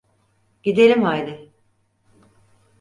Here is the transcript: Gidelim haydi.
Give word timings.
Gidelim 0.63 1.03
haydi. 1.03 1.49